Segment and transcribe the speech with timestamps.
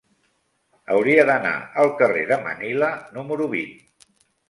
[0.95, 1.53] Hauria d'anar
[1.83, 3.81] al carrer de Manila número vint.